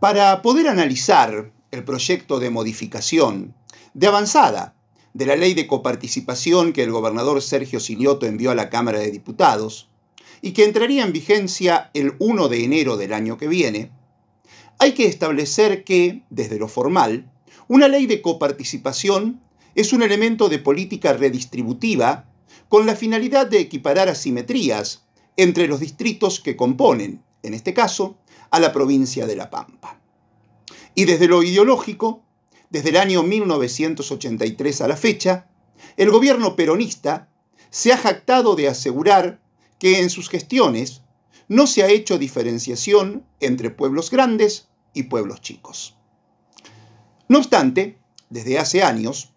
[0.00, 3.56] Para poder analizar el proyecto de modificación
[3.94, 4.76] de avanzada
[5.12, 9.10] de la ley de coparticipación que el gobernador Sergio Silioto envió a la Cámara de
[9.10, 9.88] Diputados
[10.40, 13.90] y que entraría en vigencia el 1 de enero del año que viene,
[14.78, 17.28] hay que establecer que, desde lo formal,
[17.66, 19.42] una ley de coparticipación
[19.74, 22.30] es un elemento de política redistributiva
[22.68, 25.02] con la finalidad de equiparar asimetrías
[25.36, 28.16] entre los distritos que componen, en este caso,
[28.50, 30.00] a la provincia de La Pampa.
[30.94, 32.22] Y desde lo ideológico,
[32.70, 35.48] desde el año 1983 a la fecha,
[35.96, 37.28] el gobierno peronista
[37.70, 39.40] se ha jactado de asegurar
[39.78, 41.02] que en sus gestiones
[41.48, 45.96] no se ha hecho diferenciación entre pueblos grandes y pueblos chicos.
[47.28, 47.98] No obstante,
[48.30, 49.32] desde hace años,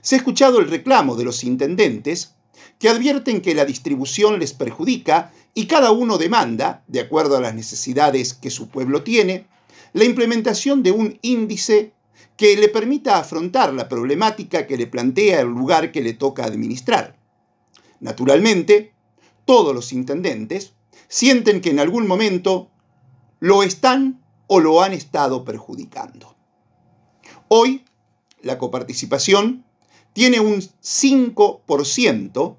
[0.00, 2.35] se ha escuchado el reclamo de los intendentes
[2.78, 7.54] que advierten que la distribución les perjudica y cada uno demanda, de acuerdo a las
[7.54, 9.46] necesidades que su pueblo tiene,
[9.92, 11.92] la implementación de un índice
[12.36, 17.16] que le permita afrontar la problemática que le plantea el lugar que le toca administrar.
[18.00, 18.92] Naturalmente,
[19.46, 20.74] todos los intendentes
[21.08, 22.70] sienten que en algún momento
[23.40, 26.36] lo están o lo han estado perjudicando.
[27.48, 27.84] Hoy,
[28.42, 29.64] la coparticipación
[30.12, 32.56] tiene un 5%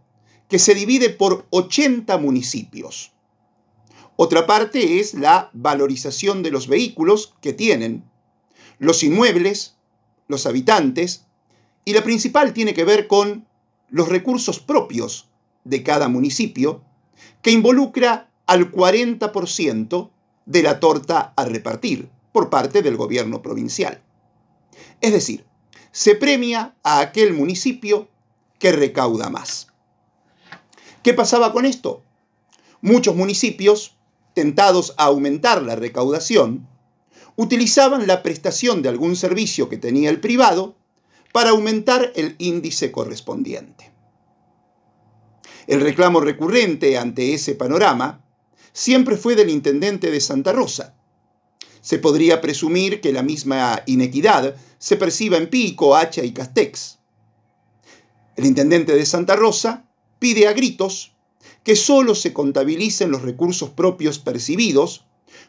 [0.47, 3.11] que se divide por 80 municipios.
[4.15, 8.03] Otra parte es la valorización de los vehículos que tienen,
[8.79, 9.75] los inmuebles,
[10.27, 11.25] los habitantes,
[11.85, 13.47] y la principal tiene que ver con
[13.89, 15.29] los recursos propios
[15.63, 16.81] de cada municipio,
[17.41, 20.09] que involucra al 40%
[20.45, 24.01] de la torta a repartir por parte del gobierno provincial.
[25.01, 25.45] Es decir,
[25.91, 28.07] se premia a aquel municipio
[28.59, 29.67] que recauda más.
[31.07, 32.03] ¿Qué pasaba con esto?
[32.81, 33.95] Muchos municipios,
[34.33, 36.67] tentados a aumentar la recaudación,
[37.37, 40.75] utilizaban la prestación de algún servicio que tenía el privado
[41.31, 43.89] para aumentar el índice correspondiente.
[45.67, 48.25] El reclamo recurrente ante ese panorama
[48.73, 50.93] siempre fue del intendente de Santa Rosa.
[51.79, 56.99] Se podría presumir que la misma inequidad se perciba en Pico, Hacha y Castex.
[58.35, 59.86] El intendente de Santa Rosa
[60.19, 61.13] pide a gritos
[61.63, 65.05] que solo se contabilicen los recursos propios percibidos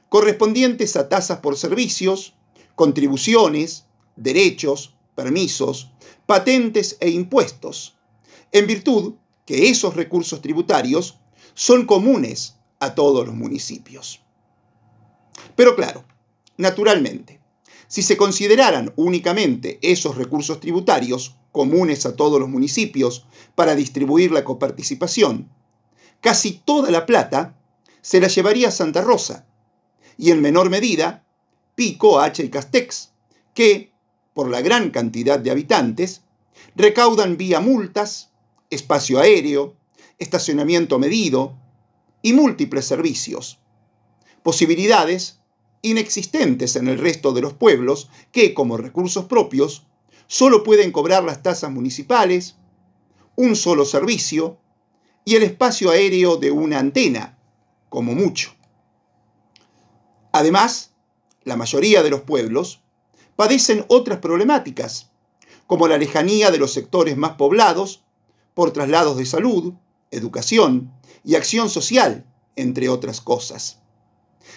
[0.09, 2.35] correspondientes a tasas por servicios,
[2.75, 3.85] contribuciones,
[4.17, 5.91] derechos, permisos,
[6.27, 7.97] patentes e impuestos,
[8.53, 9.15] en virtud
[9.45, 11.19] que esos recursos tributarios
[11.55, 14.21] son comunes a todos los municipios.
[15.57, 16.05] Pero claro,
[16.57, 17.38] naturalmente,
[17.89, 24.45] si se consideraran únicamente esos recursos tributarios comunes a todos los municipios para distribuir la
[24.45, 25.49] coparticipación,
[26.21, 27.57] casi toda la plata
[28.03, 29.47] se la llevaría Santa Rosa
[30.17, 31.25] y en menor medida
[31.75, 33.13] Pico, Hacha y Castex,
[33.55, 33.93] que,
[34.35, 36.23] por la gran cantidad de habitantes,
[36.77, 38.31] recaudan vía multas,
[38.69, 39.77] espacio aéreo,
[40.19, 41.57] estacionamiento medido
[42.21, 43.61] y múltiples servicios.
[44.43, 45.38] Posibilidades
[45.83, 49.87] inexistentes en el resto de los pueblos que, como recursos propios,
[50.27, 52.57] solo pueden cobrar las tasas municipales,
[53.37, 54.59] un solo servicio
[55.25, 57.39] y el espacio aéreo de una antena,
[57.89, 58.55] como mucho.
[60.33, 60.93] Además,
[61.45, 62.81] la mayoría de los pueblos
[63.37, 65.11] padecen otras problemáticas,
[65.67, 68.03] como la lejanía de los sectores más poblados
[68.55, 69.75] por traslados de salud,
[70.11, 70.93] educación
[71.25, 73.79] y acción social, entre otras cosas.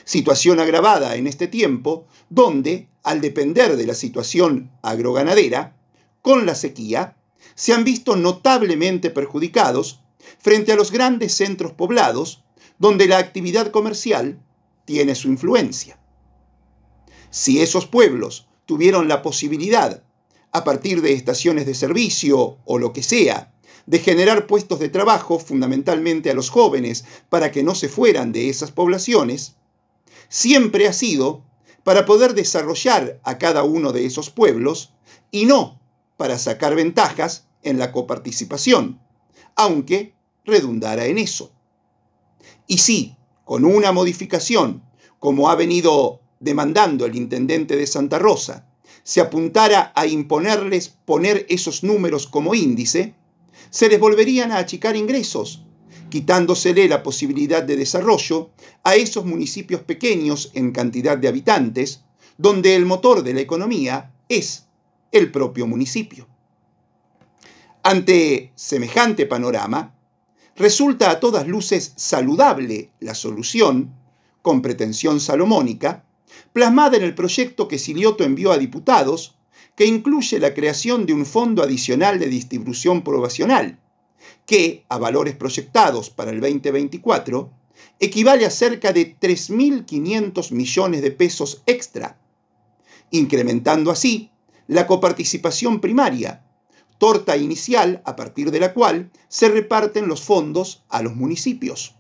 [0.03, 5.75] Situación agravada en este tiempo, donde, al depender de la situación agroganadera,
[6.22, 7.18] con la sequía,
[7.56, 10.02] se han visto notablemente perjudicados
[10.40, 12.44] frente a los grandes centros poblados,
[12.79, 14.40] donde la actividad comercial
[14.85, 16.00] tiene su influencia.
[17.29, 20.03] Si esos pueblos tuvieron la posibilidad,
[20.52, 23.53] a partir de estaciones de servicio o lo que sea,
[23.85, 28.50] de generar puestos de trabajo fundamentalmente a los jóvenes para que no se fueran de
[28.50, 29.56] esas poblaciones,
[30.31, 31.44] siempre ha sido
[31.84, 34.94] para poder desarrollar a cada uno de esos pueblos
[35.29, 35.79] y no
[36.16, 39.00] para sacar ventajas en la coparticipación,
[39.55, 40.16] aunque
[40.46, 41.52] redundara en eso.
[42.66, 44.82] Y si, con una modificación,
[45.20, 48.66] como ha venido demandando el intendente de Santa Rosa,
[49.03, 53.16] se apuntara a imponerles poner esos números como índice,
[53.70, 55.66] se les volverían a achicar ingresos,
[56.11, 58.52] quitándosele la posibilidad de desarrollo
[58.84, 62.03] a esos municipios pequeños en cantidad de habitantes,
[62.37, 64.67] donde el motor de la economía es
[65.11, 66.28] el propio municipio.
[67.81, 69.96] Ante semejante panorama,
[70.55, 73.96] resulta a todas luces saludable la solución,
[74.43, 76.05] con pretensión salomónica,
[76.53, 79.35] plasmada en el proyecto que Silioto envió a diputados,
[79.75, 83.79] que incluye la creación de un fondo adicional de distribución probacional,
[84.46, 87.52] que, a valores proyectados para el 2024,
[88.00, 92.20] equivale a cerca de 3.500 millones de pesos extra,
[93.12, 94.32] incrementando así
[94.68, 96.44] la coparticipación primaria,
[96.97, 101.96] torta inicial a partir de la cual se reparten los fondos a los municipios.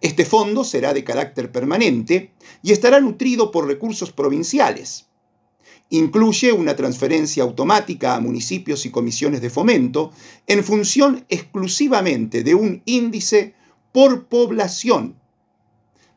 [0.00, 5.06] Este fondo será de carácter permanente y estará nutrido por recursos provinciales.
[5.90, 10.12] Incluye una transferencia automática a municipios y comisiones de fomento
[10.46, 13.54] en función exclusivamente de un índice
[13.92, 15.16] por población.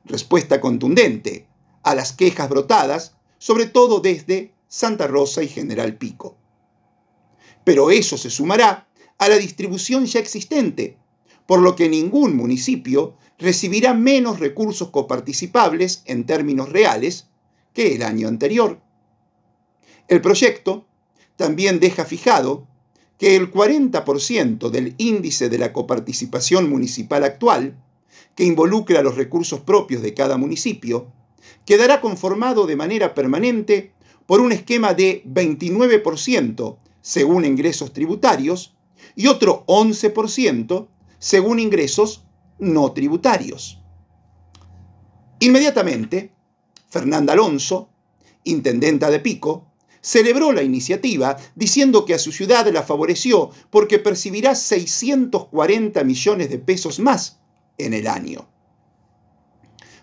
[0.05, 1.45] Respuesta contundente
[1.83, 6.39] a las quejas brotadas, sobre todo desde Santa Rosa y General Pico
[7.69, 8.87] pero eso se sumará
[9.19, 10.97] a la distribución ya existente,
[11.45, 17.27] por lo que ningún municipio recibirá menos recursos coparticipables en términos reales
[17.73, 18.81] que el año anterior.
[20.09, 20.87] El proyecto
[21.35, 22.67] también deja fijado
[23.19, 27.77] que el 40% del índice de la coparticipación municipal actual,
[28.35, 31.11] que involucra los recursos propios de cada municipio,
[31.63, 33.93] quedará conformado de manera permanente
[34.25, 38.75] por un esquema de 29% según ingresos tributarios
[39.15, 40.87] y otro 11%
[41.19, 42.23] según ingresos
[42.57, 43.79] no tributarios.
[45.39, 46.31] Inmediatamente,
[46.87, 47.89] Fernanda Alonso,
[48.43, 49.68] intendenta de Pico,
[50.01, 56.59] celebró la iniciativa diciendo que a su ciudad la favoreció porque percibirá 640 millones de
[56.59, 57.39] pesos más
[57.77, 58.47] en el año.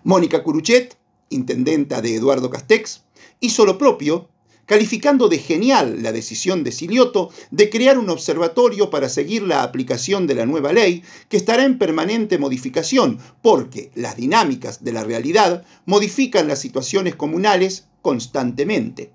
[0.04, 0.96] Mónica Curuchet,
[1.30, 3.02] intendenta de Eduardo Castex,
[3.40, 4.28] hizo lo propio
[4.66, 10.26] calificando de genial la decisión de Silioto de crear un observatorio para seguir la aplicación
[10.26, 15.64] de la nueva ley que estará en permanente modificación porque las dinámicas de la realidad
[15.86, 19.12] modifican las situaciones comunales constantemente.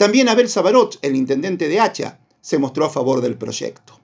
[0.00, 4.00] También Abel Sabarot, el intendente de Hacha, se mostró a favor del proyecto.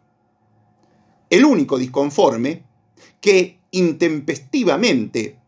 [1.30, 2.64] El único disconforme
[3.18, 5.38] que intempestivamente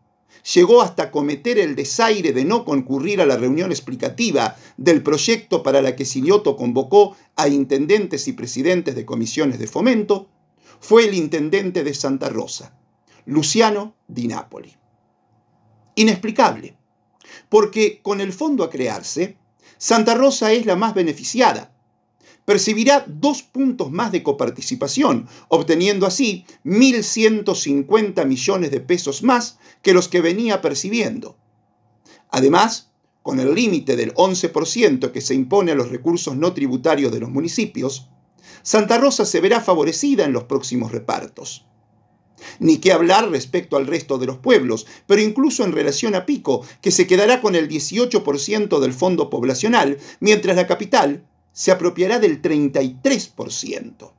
[0.55, 5.83] llegó hasta cometer el desaire de no concurrir a la reunión explicativa del proyecto para
[5.83, 10.29] la que Silioto convocó a intendentes y presidentes de comisiones de fomento,
[10.79, 12.75] fue el intendente de Santa Rosa,
[13.27, 14.75] Luciano Di Napoli.
[15.93, 16.75] Inexplicable,
[17.49, 19.37] porque con el fondo a crearse,
[19.81, 21.71] Santa Rosa es la más beneficiada,
[22.43, 30.09] percibirá dos puntos más de coparticipación, obteniendo así 1.150 millones de pesos más que los
[30.09, 31.37] que venía percibiendo.
[32.29, 32.91] Además,
[33.23, 37.29] con el límite del 11% que se impone a los recursos no tributarios de los
[37.29, 38.09] municipios,
[38.63, 41.65] Santa Rosa se verá favorecida en los próximos repartos.
[42.59, 46.65] Ni qué hablar respecto al resto de los pueblos, pero incluso en relación a Pico,
[46.81, 52.41] que se quedará con el 18% del fondo poblacional, mientras la capital se apropiará del
[52.41, 54.11] 33%.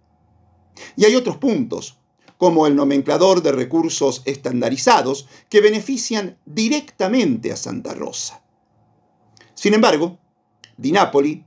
[0.97, 1.99] Y hay otros puntos,
[2.37, 8.43] como el nomenclador de recursos estandarizados, que benefician directamente a Santa Rosa.
[9.55, 10.19] Sin embargo,
[10.77, 11.44] Di Napoli,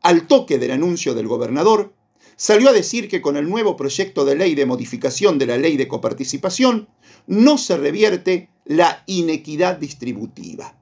[0.00, 1.92] al toque del anuncio del gobernador,
[2.36, 5.76] salió a decir que con el nuevo proyecto de ley de modificación de la ley
[5.76, 6.88] de coparticipación
[7.26, 10.76] no se revierte la inequidad distributiva.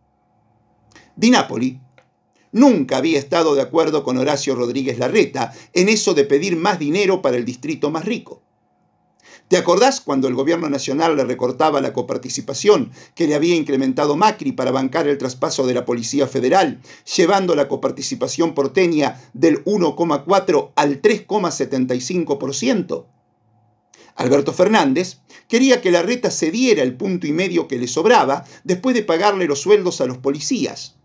[1.17, 1.81] Di Napoli
[2.53, 7.23] nunca había estado de acuerdo con Horacio Rodríguez Larreta en eso de pedir más dinero
[7.23, 8.42] para el distrito más rico.
[9.53, 14.53] ¿Te acordás cuando el gobierno nacional le recortaba la coparticipación que le había incrementado Macri
[14.53, 16.81] para bancar el traspaso de la Policía Federal,
[17.15, 23.05] llevando la coparticipación porteña del 1,4 al 3,75%?
[24.15, 25.19] Alberto Fernández
[25.49, 29.45] quería que la reta cediera el punto y medio que le sobraba después de pagarle
[29.45, 30.97] los sueldos a los policías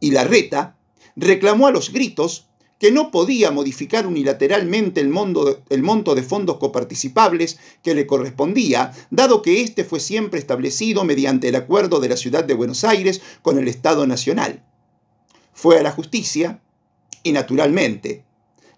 [0.00, 0.76] y la reta
[1.14, 2.48] reclamó a los gritos
[2.84, 9.62] que no podía modificar unilateralmente el, monto de fondos coparticipables que le correspondía, dado que
[9.62, 13.68] éste fue siempre establecido mediante el acuerdo de la Ciudad de Buenos Aires con el
[13.68, 14.62] Estado Nacional.
[15.54, 16.60] Fue a la justicia
[17.22, 18.26] y, naturalmente,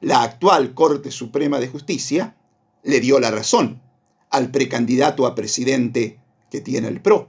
[0.01, 2.37] la actual Corte Suprema de Justicia
[2.85, 3.83] le dio la razón
[4.31, 7.29] al precandidato a presidente que tiene el PRO.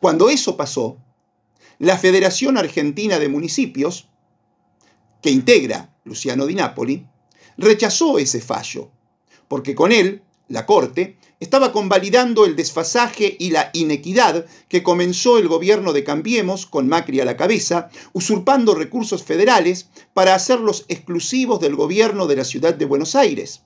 [0.00, 0.98] Cuando eso pasó,
[1.80, 4.09] la Federación Argentina de Municipios,
[5.22, 7.06] que integra Luciano Di Napoli,
[7.56, 8.90] rechazó ese fallo,
[9.48, 15.48] porque con él, la Corte, estaba convalidando el desfasaje y la inequidad que comenzó el
[15.48, 21.76] gobierno de Cambiemos con Macri a la cabeza, usurpando recursos federales para hacerlos exclusivos del
[21.76, 23.62] gobierno de la ciudad de Buenos Aires.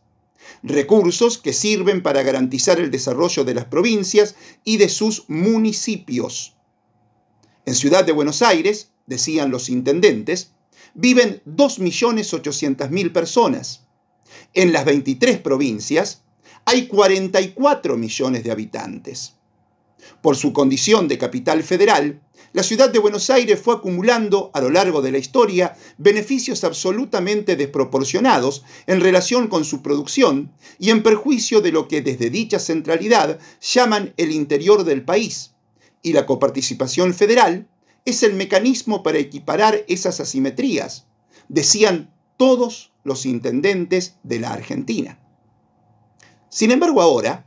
[0.62, 6.54] Recursos que sirven para garantizar el desarrollo de las provincias y de sus municipios
[7.66, 10.52] En Ciudad de Buenos Aires, decían los intendentes,
[10.94, 13.86] viven 2.800.000 personas.
[14.52, 16.22] En las 23 provincias
[16.64, 19.34] hay 44 millones de habitantes.
[20.22, 22.20] Por su condición de capital federal,
[22.52, 27.56] la ciudad de Buenos Aires fue acumulando a lo largo de la historia beneficios absolutamente
[27.56, 33.40] desproporcionados en relación con su producción y en perjuicio de lo que desde dicha centralidad
[33.60, 35.54] llaman el interior del país.
[36.00, 37.66] Y la coparticipación federal
[38.04, 41.06] es el mecanismo para equiparar esas asimetrías,
[41.48, 45.18] decían todos los intendentes de la Argentina.
[46.50, 47.46] Sin embargo, ahora,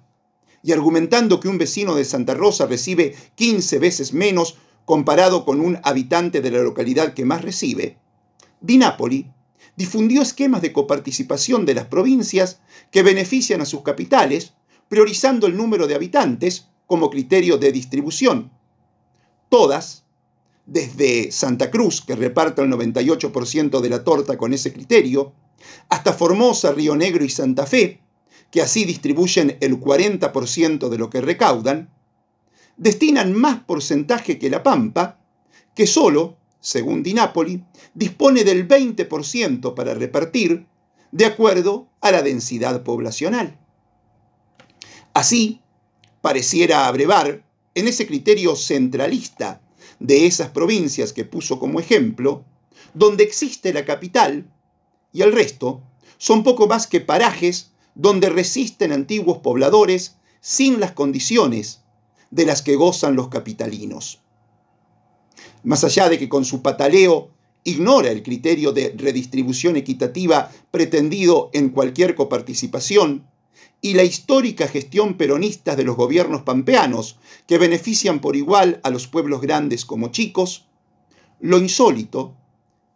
[0.63, 5.79] y argumentando que un vecino de Santa Rosa recibe 15 veces menos comparado con un
[5.83, 7.97] habitante de la localidad que más recibe,
[8.59, 9.31] Di Napoli
[9.75, 12.59] difundió esquemas de coparticipación de las provincias
[12.91, 14.53] que benefician a sus capitales,
[14.89, 18.51] priorizando el número de habitantes como criterio de distribución.
[19.49, 20.06] Todas,
[20.67, 25.33] desde Santa Cruz, que reparte el 98% de la torta con ese criterio,
[25.89, 28.01] hasta Formosa, Río Negro y Santa Fe,
[28.51, 31.89] que así distribuyen el 40% de lo que recaudan,
[32.75, 35.19] destinan más porcentaje que La Pampa,
[35.73, 40.67] que solo, según Dinápoli, dispone del 20% para repartir
[41.11, 43.57] de acuerdo a la densidad poblacional.
[45.13, 45.61] Así,
[46.21, 49.61] pareciera abrevar en ese criterio centralista
[49.99, 52.45] de esas provincias que puso como ejemplo,
[52.93, 54.51] donde existe la capital
[55.13, 55.81] y el resto
[56.17, 61.81] son poco más que parajes donde resisten antiguos pobladores sin las condiciones
[62.29, 64.19] de las que gozan los capitalinos.
[65.63, 67.31] Más allá de que con su pataleo
[67.63, 73.27] ignora el criterio de redistribución equitativa pretendido en cualquier coparticipación,
[73.81, 77.17] y la histórica gestión peronista de los gobiernos pampeanos,
[77.47, 80.67] que benefician por igual a los pueblos grandes como chicos,
[81.39, 82.35] lo insólito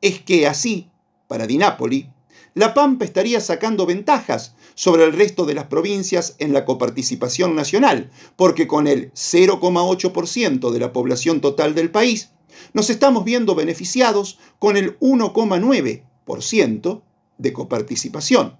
[0.01, 0.89] es que así,
[1.27, 2.09] para Dinápoli,
[2.53, 8.11] la Pampa estaría sacando ventajas sobre el resto de las provincias en la coparticipación nacional,
[8.35, 12.31] porque con el 0,8% de la población total del país,
[12.73, 17.01] nos estamos viendo beneficiados con el 1,9%
[17.37, 18.57] de coparticipación.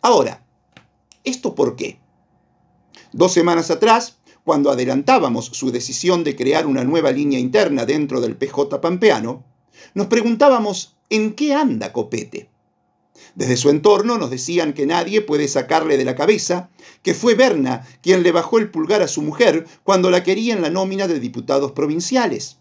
[0.00, 0.43] Ahora,
[1.24, 1.98] ¿esto por qué?
[3.12, 8.36] Dos semanas atrás, cuando adelantábamos su decisión de crear una nueva línea interna dentro del
[8.36, 9.44] PJ pampeano,
[9.94, 12.48] nos preguntábamos en qué anda Copete.
[13.34, 16.70] Desde su entorno nos decían que nadie puede sacarle de la cabeza
[17.02, 20.62] que fue Berna quien le bajó el pulgar a su mujer cuando la quería en
[20.62, 22.58] la nómina de diputados provinciales.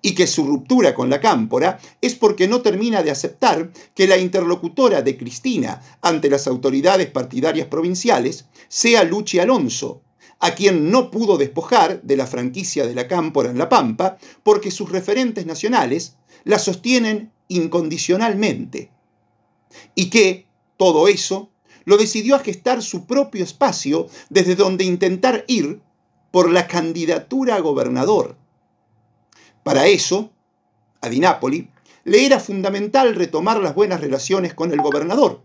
[0.00, 4.16] Y que su ruptura con la cámpora es porque no termina de aceptar que la
[4.16, 10.02] interlocutora de Cristina ante las autoridades partidarias provinciales sea Luchi Alonso,
[10.40, 14.70] a quien no pudo despojar de la franquicia de la cámpora en La Pampa porque
[14.72, 18.90] sus referentes nacionales la sostienen incondicionalmente
[19.94, 21.50] y que todo eso
[21.84, 25.80] lo decidió a gestar su propio espacio desde donde intentar ir
[26.30, 28.36] por la candidatura a gobernador.
[29.62, 30.30] Para eso,
[31.00, 31.68] a Dinápoli
[32.04, 35.40] le era fundamental retomar las buenas relaciones con el gobernador,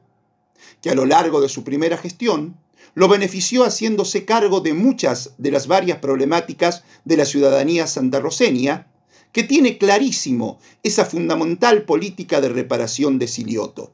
[0.82, 2.58] que a lo largo de su primera gestión
[2.96, 8.88] lo benefició haciéndose cargo de muchas de las varias problemáticas de la ciudadanía santarroseña,
[9.32, 13.94] que tiene clarísimo esa fundamental política de reparación de Silioto.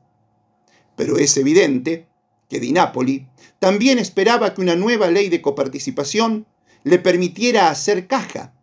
[0.95, 2.07] Pero es evidente
[2.49, 3.27] que Di Napoli
[3.59, 6.45] también esperaba que una nueva ley de coparticipación
[6.83, 8.53] le permitiera hacer caja.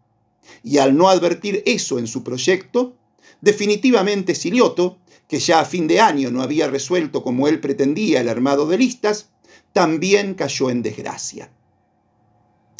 [0.62, 2.96] Y al no advertir eso en su proyecto,
[3.40, 8.28] definitivamente Silioto, que ya a fin de año no había resuelto como él pretendía el
[8.28, 9.30] armado de listas,
[9.72, 11.50] también cayó en desgracia.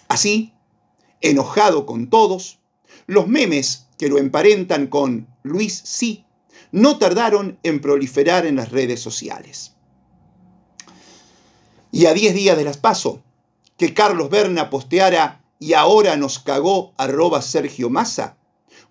[0.09, 0.53] Así,
[1.21, 2.59] enojado con todos,
[3.07, 6.25] los memes que lo emparentan con Luis Sí
[6.73, 9.75] no tardaron en proliferar en las redes sociales.
[11.93, 13.23] Y a 10 días de las paso,
[13.77, 18.39] que Carlos Berna posteara y ahora nos cagó arroba Sergio Massa,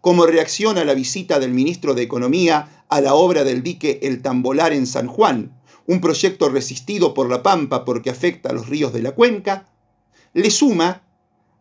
[0.02, 4.22] como reacción a la visita del ministro de Economía a la obra del dique El
[4.22, 8.94] Tambolar en San Juan, un proyecto resistido por la Pampa porque afecta a los ríos
[8.94, 9.68] de la cuenca,
[10.34, 11.04] le suma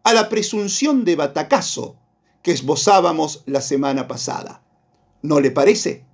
[0.04, 1.96] a la presunción de batacazo
[2.42, 4.62] que esbozábamos la semana pasada.
[5.22, 6.04] ¿No le parece?